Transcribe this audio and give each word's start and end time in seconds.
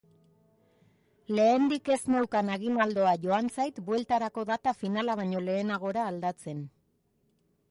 Lehendik 1.39 1.91
ez 1.97 1.99
neukan 2.13 2.49
aginaldoa 2.55 3.13
joan 3.27 3.53
zait 3.57 3.79
bueltarako 3.91 4.49
data 4.55 4.77
finala 4.83 5.19
baino 5.23 5.45
lehenagora 5.51 6.13
aldatzen. 6.15 6.67